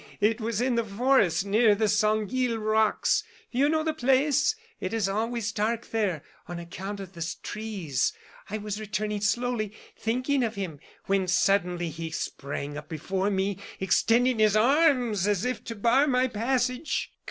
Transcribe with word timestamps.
It 0.19 0.41
was 0.41 0.61
in 0.61 0.73
the 0.73 0.83
forest 0.83 1.45
near 1.45 1.75
the 1.75 1.87
Sanguille 1.87 2.57
rocks. 2.57 3.23
You 3.51 3.69
know 3.69 3.83
the 3.83 3.93
place; 3.93 4.55
it 4.79 4.95
is 4.95 5.07
always 5.07 5.51
dark 5.51 5.91
there, 5.91 6.23
on 6.47 6.57
account 6.57 6.99
of 6.99 7.13
the 7.13 7.35
trees. 7.43 8.11
I 8.49 8.57
was 8.57 8.79
returning 8.79 9.21
slowly, 9.21 9.73
thinking 9.95 10.41
of 10.43 10.55
him, 10.55 10.79
when 11.05 11.27
suddenly 11.27 11.91
he 11.91 12.09
sprang 12.09 12.77
up 12.79 12.89
before 12.89 13.29
me, 13.29 13.59
extending 13.79 14.39
his 14.39 14.55
arms 14.55 15.27
as 15.27 15.45
if 15.45 15.63
to 15.65 15.75
bar 15.75 16.07
my 16.07 16.27
passage. 16.27 17.11